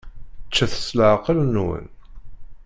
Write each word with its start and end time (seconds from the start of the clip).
Ččet 0.47 0.73
s 0.85 0.87
leεqel-nwen. 0.97 1.85